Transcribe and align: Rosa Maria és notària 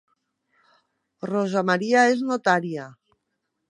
Rosa 1.31 1.65
Maria 1.71 2.09
és 2.17 2.27
notària 2.33 2.93